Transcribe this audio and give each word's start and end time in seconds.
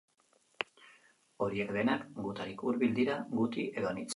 Horiek 1.45 1.75
denak 1.77 2.09
gutarik 2.29 2.65
hurbil 2.69 2.97
dira, 3.03 3.19
guti 3.43 3.71
edo 3.77 3.93
anitz. 3.93 4.09